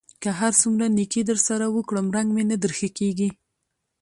که 0.21 0.29
هر 0.39 0.51
څومره 0.61 0.85
نېکي 0.97 1.21
در 1.29 1.39
سره 1.47 1.65
وکړم؛ 1.75 2.05
رنګ 2.15 2.29
مې 2.35 2.43
نه 2.51 2.55
در 2.61 2.71
ښه 2.77 2.89
کېږي. 2.97 3.29